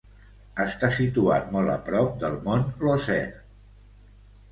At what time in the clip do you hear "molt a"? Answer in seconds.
1.55-1.75